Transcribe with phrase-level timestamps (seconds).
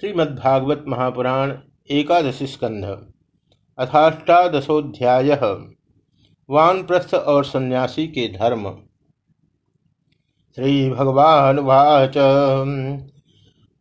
[0.00, 1.52] श्रीमद्भागवत महापुराण
[1.90, 2.98] एकादशी स्कंध
[3.78, 5.38] अथाष्टादशोध्याय
[6.48, 8.78] वानप्रस्थ और सन्यासी के धर्म।
[10.56, 12.14] श्री भगवान वाच।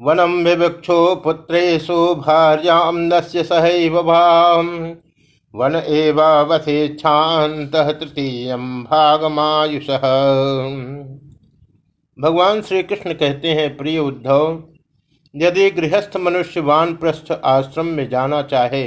[0.02, 4.96] वनम विवक्षो पुत्रेशु भार्याम नस्य सहैव भाम।
[5.56, 9.88] वन एवावथेच्छात तृतीय भागमायुष।
[12.20, 14.64] भगवान श्री कृष्ण कहते हैं, प्रिय उद्धव
[15.34, 18.84] यदि गृहस्थ मनुष्य वानप्रस्थ आश्रम में जाना चाहे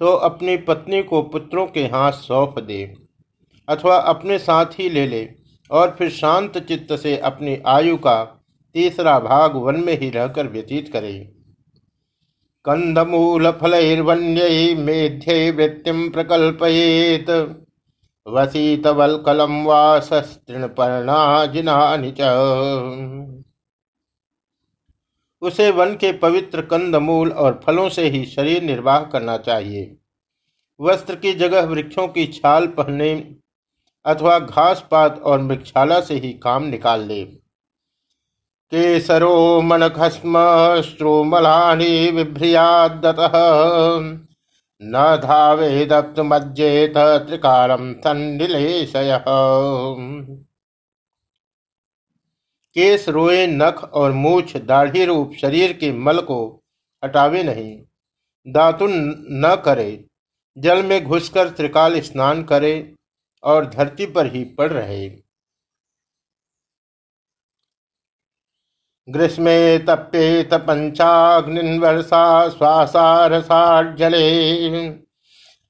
[0.00, 2.82] तो अपनी पत्नी को पुत्रों के हाथ सौंप दे,
[3.68, 5.28] अथवा अपने साथ ही ले ले
[5.70, 8.22] और फिर शांत चित्त से अपनी आयु का
[8.74, 11.12] तीसरा भाग वन में ही रहकर व्यतीत करे।
[12.64, 17.30] कंदमूल फलैर्वन्य मेध्य वृत्तिम प्रकल्पयेत
[18.26, 22.20] वसीत वलकलम वासस्तृणपर्णा जिनानि च।
[25.42, 29.96] उसे वन के पवित्र कंदमूल और फलों से ही शरीर निर्वाह करना चाहिए।
[30.80, 33.12] वस्त्र की जगह वृक्षों की छाल पहनने
[34.04, 37.22] अथवा घास पात और मृक्षाला से ही काम निकाल ले।
[38.72, 40.38] केसरो मन खस्म
[40.82, 43.16] स्त्रोमलानी विभ्रियादत
[44.80, 49.12] न धावे दप्त मज्जेत त्रिकारम संडिलेशय
[52.76, 56.62] केस रोए, नख और मूछ दाढ़ी रूप शरीर के मल को
[57.04, 57.82] हटावे नहीं।
[58.46, 58.92] दातुन
[59.30, 60.04] न करे,
[60.56, 62.94] जल में घुसकर त्रिकाल स्नान करे
[63.42, 65.08] और धरती पर ही पड़ रहे।
[69.08, 74.18] ग्रीष्मे तप्येत पंचाग्निवर्षा श्वासारसाजले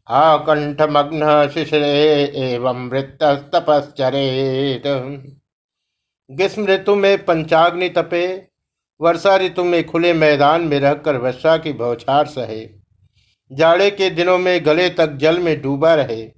[0.07, 3.23] आकंठमग्न शिशिरे एवं वृत्त
[3.55, 4.87] तपश्चरेत
[6.33, 8.49] ग्रीष्म ऋतु में पंचाग्नि तपे,
[9.01, 12.69] वर्षा ऋतु में खुले मैदान में रहकर वर्षा की बौछार सहे।
[13.53, 16.31] जाड़े के दिनों में गले तक जल में डूबा रहे।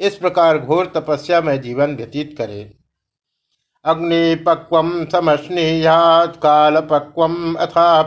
[0.00, 2.74] इस प्रकार घोर तपस्या में जीवन व्यतीत करे।
[3.84, 7.22] अग्नि पक्व समस्नेयात काल पक्व
[7.58, 8.02] अथा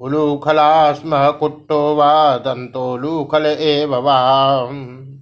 [0.00, 5.15] उलूखला स्म कुट्टो वा दंतोलूखल एवं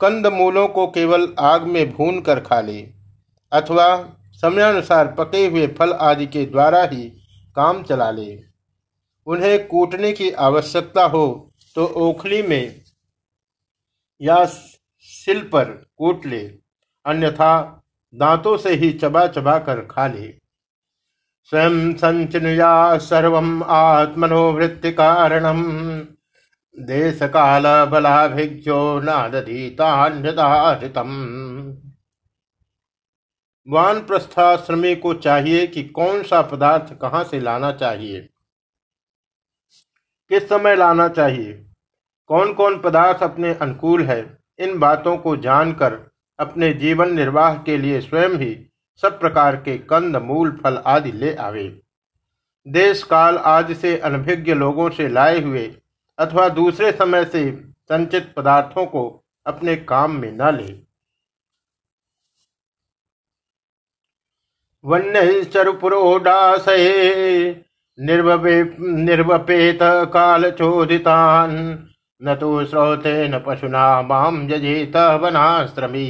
[0.00, 2.78] कंद मूलों को केवल आग में भून कर खा ले,
[3.52, 3.86] अथवा
[4.42, 7.04] समयानुसार पके हुए फल आदि के द्वारा ही
[7.56, 8.40] काम चला ले।
[9.26, 11.26] उन्हें कूटने की आवश्यकता हो
[11.76, 12.80] तो ओखली में
[14.20, 15.64] या सिल पर
[15.98, 16.40] कूट ले,
[17.06, 17.82] अन्यथा
[18.14, 20.28] दांतों से ही चबा चबा कर खा ले।
[21.52, 25.62] स्वयं संचिनुया सर्व आत्मनोवृत्ति कारणम।
[26.78, 31.08] देश काल बलाभिज्ञो नादधीतान्यदाहृतम।
[33.68, 38.28] वान प्रस्थाश्रमी को चाहिए कि कौन सा पदार्थ कहाँ से लाना चाहिए?
[40.28, 41.66] किस समय लाना चाहिए?
[42.26, 44.38] कौन कौन पदार्थ अपने अनुकूल है?
[44.58, 48.70] इन बातों को जानकर, अपने जीवन निर्वाह के लिए स्वयं ही
[49.02, 51.80] सब प्रकार के कंद, मूल, फल आदि ले आवे।
[52.68, 55.76] देश काल आदि से अनभिज्ञ लोगों से लाए हुए
[56.18, 57.50] अथवा दूसरे समय से
[57.88, 59.02] संचित पदार्थों को
[59.46, 60.72] अपने काम में न ले।
[64.84, 66.14] वन्यचरुपुरोडाशये
[67.98, 69.78] निर्वपेत
[70.12, 71.50] काल चोदितान
[72.20, 76.06] न तो श्रोते न पशुना माम जजेत वनाश्रमी।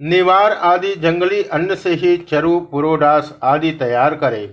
[0.00, 4.44] निवार आदि जंगली अन्न से ही चरु पुरोडास आदि तैयार करे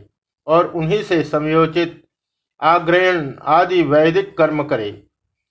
[0.47, 2.03] और उन्हीं से समयोचित
[2.61, 5.07] आग्रहण आदि वैदिक कर्म करे।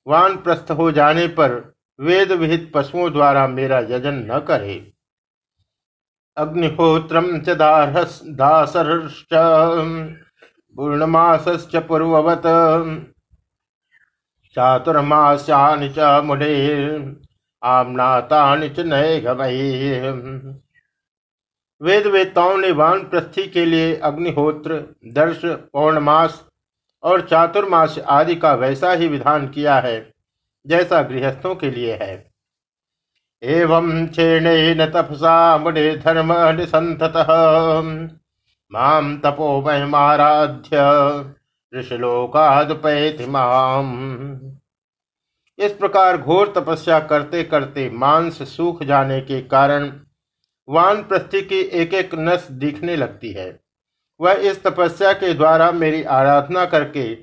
[0.07, 4.93] वान प्रस्थ हो जाने पर वेद विहित पशुओं द्वारा मेरा यजन न करे।
[8.37, 9.29] दासर्श्च,
[10.77, 12.43] पूर्णमासश्च पूर्ववत
[14.57, 16.53] चातुर्मास्यानि च मुने,
[17.63, 19.21] आमनातानि च नए
[21.81, 24.75] वेद वेताओं ने वान प्रस्थि के लिए अग्निहोत्र,
[25.07, 26.46] दर्श, पौर्णमास
[27.07, 29.99] और चातुर्मास आदि का वैसा ही विधान किया है,
[30.67, 32.15] जैसा गृहस्थों के लिए है।
[33.43, 36.33] एवं क्षीण तपसा मुनि धर्म
[38.73, 40.79] माम तपो महिमाराध्य
[45.59, 49.91] इस प्रकार घोर तपस्या करते करते मांस सूख जाने के कारण
[50.69, 53.49] वान प्रस्थि की एक एक नस दिखने लगती है।
[54.21, 57.15] वह इस तपस्या के द्वारा मेरी आराधना करके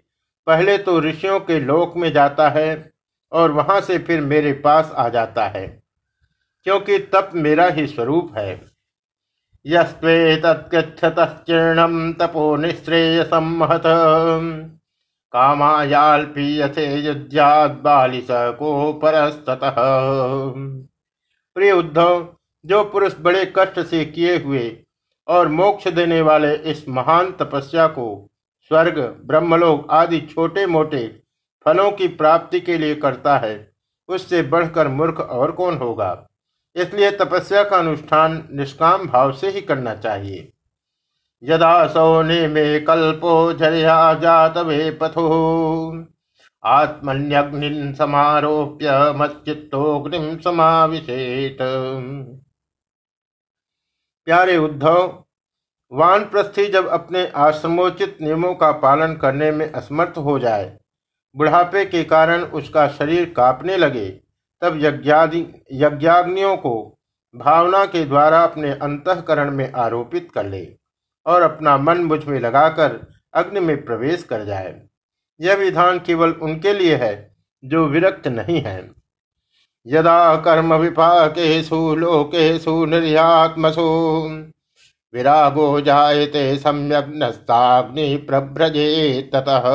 [0.48, 2.92] पहले तो ऋषियों के लोक में जाता है
[3.31, 5.84] और वहाँ से फिर मेरे पास आ जाता है,
[6.66, 8.62] क्योंकि तप मेरा ही स्वरूप है।
[9.66, 13.84] यस्त्वेतत्कृच्छतश्चीर्णं तपो निःश्रेयसं महत।
[15.34, 19.75] कामायाल्पीयसे युद्ध्याद्बालिस को परस्ततः
[21.56, 22.28] प्रिय उद्धव,
[22.66, 24.78] जो पुरुष बड़े कष्ट से किए हुए
[25.28, 28.31] और मोक्ष देने वाले इस महान तपस्या को
[28.62, 31.24] स्वर्ग, ब्रह्मलोक आदि छोटे मोटे
[31.66, 33.72] फलों की प्राप्ति के लिए करता है।
[34.08, 36.28] उससे बढ़कर मूर्ख और कौन होगा?
[36.75, 40.54] इसलिए तपस्या का अनुष्ठान निष्काम भाव से ही करना चाहिए।
[41.44, 46.06] यदा सौने में कल्पो झरिया जात वे पथो।
[46.66, 51.58] आत्मन्यग्नि समारोप्य मच्चित्तोग्निम समाविशेत।
[54.28, 55.24] प्यारे उद्धव,
[55.92, 60.78] वानप्रस्थी जब अपने आश्रमोचित नियमों का पालन करने में असमर्थ हो जाए,
[61.36, 64.10] बुढ़ापे के कारण उसका शरीर कांपने लगे,
[64.62, 67.00] तब यज्ञादि, यज्ञाग्नियों को
[67.36, 70.68] भावना के द्वारा अपने अंतकरण में आरोपित कर ले
[71.26, 73.00] और अपना मन मुझमें लगाकर
[73.34, 74.81] अग्नि में प्रवेश कर जाए।
[75.42, 79.03] यह विधान केवल उनके लिए है जो विरक्त नहीं है।
[79.85, 83.83] यदा कर्म विपाकेशु लोकेशु निर्यात्मसु।
[85.13, 89.68] विरागो जायते सम्यक नस्ताग्नि प्रभ्रजे ततः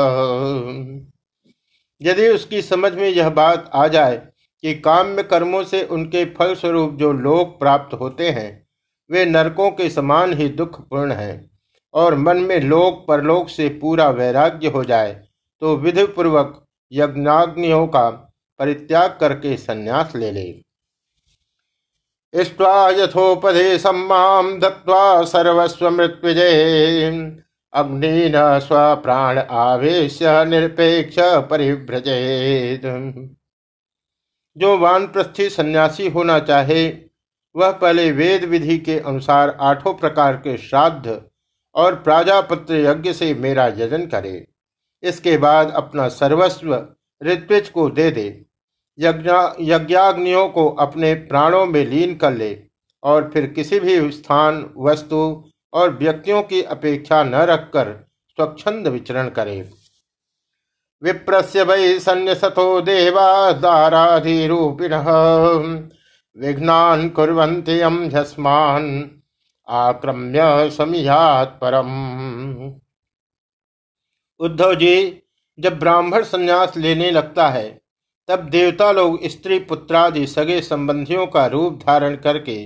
[2.01, 4.17] यदि उसकी समझ में यह बात आ जाए
[4.65, 8.67] कि काम्य कर्मों से उनके फल स्वरूप जो लोक प्राप्त होते हैं,
[9.11, 11.51] वे नरकों के समान ही दुखपूर्ण हैं,
[11.95, 15.13] और मन में लोक परलोक से पूरा वैराग्य हो जाए
[15.63, 18.28] तो विधिपूर्वक यज्ञाग्नियों का
[18.59, 20.49] परित्याग करके संन्यास ले ले।
[22.35, 24.09] इष्ट्वा यथोपदेशम
[24.61, 27.05] दत्वा सर्वस्व मृत्युजय
[27.73, 31.17] अग्नि न स्वप्राण आवेश निरपेक्ष
[31.51, 32.83] परिभ्रजेत
[34.57, 36.89] जो वानप्रस्थी सन्यासी होना चाहे,
[37.55, 41.21] वह पहले वेद विधि के अनुसार आठों प्रकार के श्राद्ध
[41.75, 44.47] और प्राजापत्र यज्ञ से मेरा यजन करे।
[45.03, 46.75] इसके बाद अपना सर्वस्व
[47.23, 48.45] ऋत्विज को दे दे।
[48.99, 52.63] यज्ञाग्नियों को अपने प्राणों में लीन कर ले
[53.03, 59.71] और फिर किसी भी स्थान, वस्तु और व्यक्तियों की अपेक्षा न रखकर स्वच्छंद विचरण करे।
[61.03, 64.95] विप्रस्य वै सन्यसतो देवा दाराधिरूपिण।
[66.37, 67.09] विघ्नान
[68.09, 69.11] झस्मान
[69.69, 71.91] आक्रम्य समियात परम।
[74.41, 75.23] उद्धव जी,
[75.59, 77.81] जब ब्राह्मण संन्यास लेने लगता है
[78.29, 82.59] तब देवता लोग स्त्री पुत्रादि सगे संबंधियों का रूप धारण करके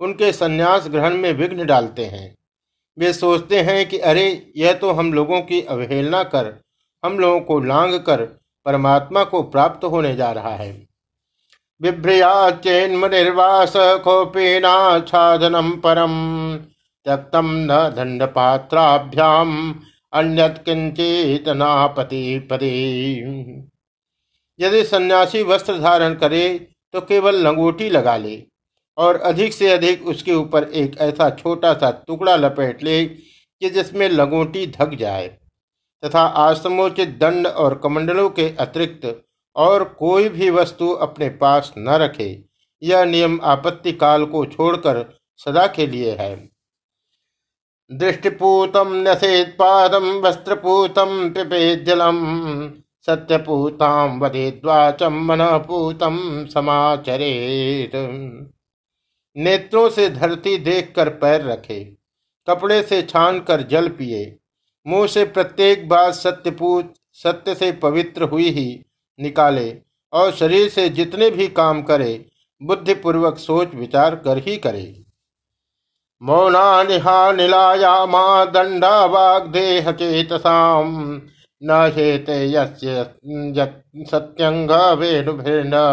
[0.00, 2.36] उनके संन्यास ग्रहण में विघ्न डालते हैं।
[2.98, 6.62] वे सोचते हैं कि अरे, यह तो हम लोगों की अवहेलना कर,
[7.04, 8.24] हम लोगों को लांग कर
[8.66, 10.72] परमात्मा को प्राप्त होने जा रहा है।
[11.80, 16.14] बिभ्रिया चेन्म निर्वास खोपेनाच्छादनम परम,
[17.06, 19.74] त्यक्तम न दंड पात्राभ्याम
[20.12, 23.73] अन्यत किंचित नापति पदे।
[24.58, 26.48] यदि सन्यासी वस्त्र धारण करे
[26.94, 28.42] तो केवल लंगोटी लगा ले,
[28.98, 34.08] और अधिक से अधिक उसके ऊपर एक ऐसा छोटा सा टुकड़ा लपेट ले कि जिसमें
[34.08, 35.26] लंगोटी धक जाए,
[36.02, 39.06] तथा आश्रमोचित दंड और कमंडलों के अतिरिक्त
[39.56, 42.28] और कोई भी वस्तु अपने पास न रखे।
[42.82, 45.04] यह नियम आपत्ति काल को छोड़कर
[45.40, 46.34] सदा के लिए है।
[47.90, 52.18] दृष्टिपूतम नसेत पादम वस्त्रपूतम पिपेत जलम
[53.06, 57.92] सत्यपूताम वदेद्वाचम मनपूतम समाचरेत।
[59.36, 61.84] नेत्रों से धरती देखकर पैर रखे,
[62.48, 64.38] कपड़े से छान कर जल पिए,
[64.86, 68.84] मुँह से प्रत्येक बात सत्यपूत, सत्य से पवित्र हुई ही
[69.18, 69.76] निकाले,
[70.12, 72.26] और शरीर से जितने भी काम करे,
[72.62, 75.04] बुद्धिपूर्वक सोच विचार कर ही करे।
[76.22, 81.22] मौना निहा निलाया माँ दंडा वाग वाग्देह चेतसाम
[81.64, 82.50] न हेते
[84.04, 84.68] सत्यंग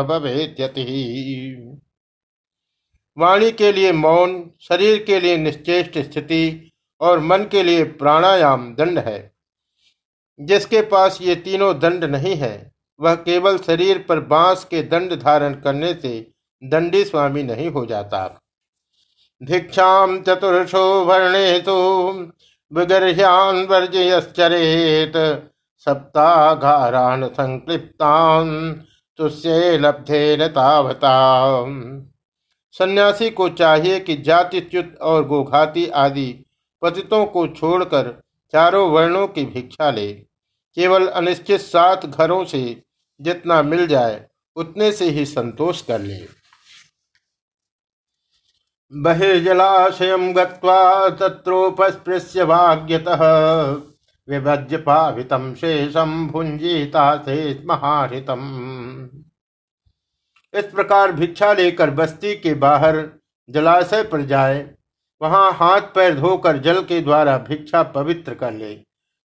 [0.08, 0.88] भवेत्यति
[3.18, 9.00] वाणी के लिए मौन, शरीर के लिए निश्चेष्ट स्थिति और मन के लिए प्राणायाम दंड
[9.00, 9.32] है।
[10.42, 15.54] जिसके पास ये तीनों दंड नहीं है, वह केवल शरीर पर बाँस के दंड धारण
[15.54, 16.32] करने से
[16.63, 18.42] दंडी स्वामी नहीं हो जाता।
[19.44, 21.72] भिक्षाम चतुर्षो वर्णेशु
[22.74, 25.48] विगर्ह्यान वर्जयश्चरेत।
[25.85, 28.73] सप्ताघारान संक्लिप्तान
[29.17, 31.65] तुष्य लब्धे तावता
[32.71, 36.45] सन्यासी को चाहिए कि जातिच्युत और गोघाती आदि
[36.81, 38.21] पतितों को छोड़कर
[38.51, 40.13] चारों वर्णों की भिक्षा ले।
[40.77, 42.83] केवल अनिश्चित सात घरों से
[43.21, 46.19] जितना मिल जाए, उतने से ही संतोष कर ले।
[48.93, 51.09] बहिर्जलाशय गत्वा
[52.45, 53.21] भाग्यतः
[54.28, 58.42] विभज्य पावितम शेषम भुंजीता से महारितम।
[60.54, 62.98] इस प्रकार भिक्षा लेकर बस्ती के बाहर
[63.50, 64.70] जलाशय पर जाए,
[65.22, 68.74] वहाँ हाथ पैर धोकर जल के द्वारा भिक्षा पवित्र कर ले।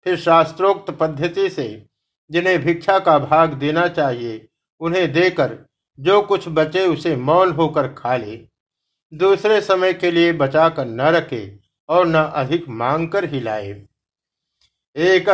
[0.07, 1.67] फिर शास्त्रोक्त पद्धति से
[2.31, 4.49] जिन्हें भिक्षा का भाग देना चाहिए,
[4.81, 5.59] उन्हें देकर
[5.99, 8.37] जो कुछ बचे उसे मौन होकर खा ले।
[9.13, 11.59] दूसरे समय के लिए बचाकर न रखे
[11.89, 13.73] और न अधिक मांग कर ही लाए
[14.97, 15.29] एक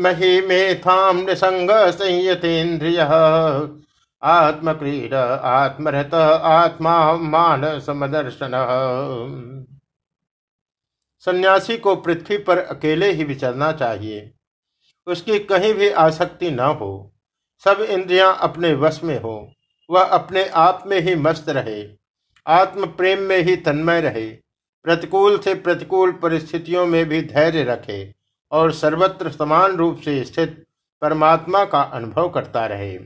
[0.00, 3.00] मही मेथाम निसंग संयतेन्द्रिय
[4.22, 8.50] आत्मक्रीड आत्मरत आत्मा मान समदर्शन।
[11.20, 14.32] सन्यासी को पृथ्वी पर अकेले ही विचरना चाहिए।
[15.06, 17.14] उसकी कहीं भी आसक्ति न हो।
[17.64, 19.52] सब इंद्रियाँ अपने वश में हो।
[19.90, 21.88] वह अपने आप में ही मस्त रहे।
[22.46, 24.30] आत्म प्रेम में ही तन्मय रहे।
[24.82, 28.13] प्रतिकूल से प्रतिकूल परिस्थितियों में भी धैर्य रखे।
[28.54, 30.64] और सर्वत्र समान रूप से स्थित
[31.02, 32.98] परमात्मा का अनुभव करता रहे।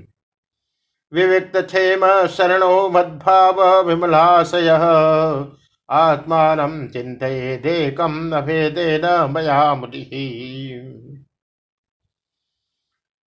[1.12, 4.68] विविक्त क्षेम शरणो मद्भाव विमलाशय।
[5.90, 10.04] आत्मान चिंतेकम अभेदेन मया मुनि।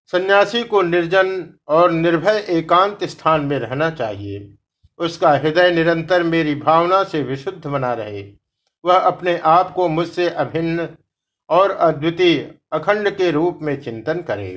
[0.06, 4.54] सन्यासी को निर्जन और निर्भय एकांत स्थान में रहना चाहिए।
[4.98, 8.22] उसका हृदय निरंतर मेरी भावना से विशुद्ध बना रहे।
[8.84, 10.88] वह अपने आप को मुझसे अभिन्न
[11.52, 12.38] और अद्वितीय
[12.72, 14.52] अखंड के रूप में चिंतन करे।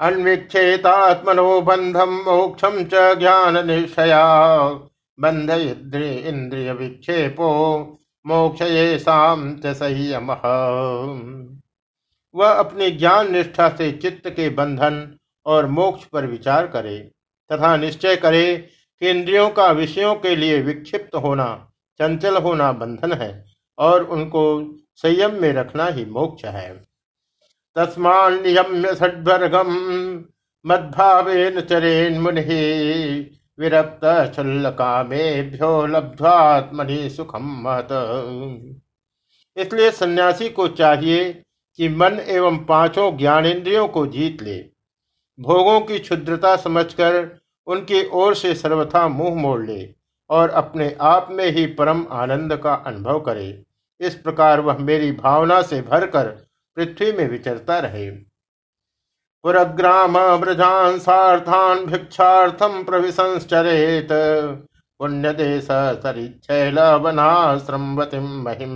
[0.00, 4.24] अन्विक्षेतात्मनो बंधम मोक्षम च ज्ञान निश्चया
[5.18, 7.48] बंध इंद्रिय विक्षेपो
[8.24, 10.30] मोक्ष ये शाम संयम।
[12.34, 15.14] वह अपनी ज्ञान निष्ठा से चित्त के बंधन
[15.46, 16.98] और मोक्ष पर विचार करे,
[17.50, 21.46] तथा निश्चय करे कि इंद्रियों का विषयों के लिए विक्षिप्त होना,
[22.00, 23.44] चंचल होना बंधन है,
[23.78, 24.42] और उनको
[25.04, 26.70] संयम में रखना ही मोक्ष है।
[27.76, 29.70] तस्मान्यम्य षड्वर्गम
[30.64, 32.40] मद्भावेन चरेन मुनि
[33.58, 34.00] विरक्त
[34.78, 37.88] कामेभ्यो लब्ध्वात्मनि सुखम महत
[39.56, 41.32] इसलिए सन्यासी को चाहिए
[41.78, 44.58] कि मन एवं पाँचों ज्ञानेन्द्रियों को जीत ले।
[45.38, 47.18] भोगों की क्षुद्रता समझकर
[47.66, 49.88] उनकी ओर से सर्वथा मुँह मोड़ ले
[50.30, 53.50] और अपने आप में ही परम आनंद का अनुभव करे।
[54.00, 56.26] इस प्रकार वह मेरी भावना से भरकर
[56.76, 58.10] पृथ्वी में विचरता रहे।
[59.44, 64.08] पुरग्राम ब्रजांसार्थान भिक्षार्थम प्रविशंश्चरेत।
[65.00, 68.72] पुण्य देश सरिच्छैल वनाश्रमवतिम महिम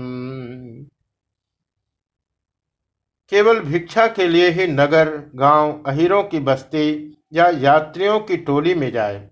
[3.33, 8.91] केवल भिक्षा के लिए ही नगर, गाँव, अहिरों की बस्ती या यात्रियों की टोली में
[8.93, 9.31] जाए।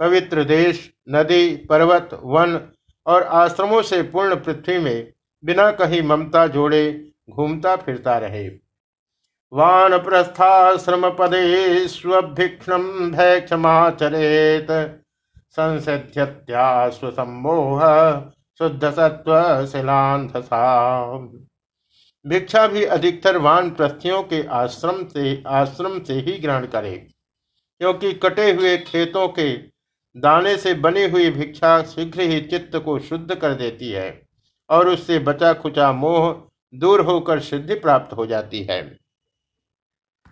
[0.00, 2.60] पवित्र देश, नदी, पर्वत, वन
[3.06, 5.12] और आश्रमों से पूर्ण पृथ्वी में
[5.44, 6.82] बिना कहीं ममता जोड़े
[7.30, 8.48] घूमता फिरता रहे।
[9.52, 14.70] वान प्रस्थाश्रम पदे स्वभिक्षम भय क्षमाचरेत
[18.60, 19.32] शुद्ध सत्व
[22.24, 26.96] भिक्षा भी अधिकतर वान प्रस्थियों के आश्रम से आश्रम से ही ग्रहण करे,
[27.80, 29.52] क्योंकि कटे हुए खेतों के
[30.16, 34.10] दाने से बनी हुई भिक्षा शीघ्र ही चित्त को शुद्ध कर देती है।
[34.72, 36.34] और उससे बचा खुचा मोह
[36.74, 39.01] दूर होकर सिद्धि प्राप्त हो जाती है।